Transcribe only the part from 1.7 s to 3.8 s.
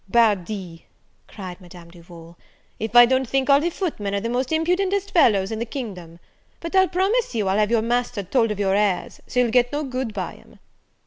Duval, "if I don't think all the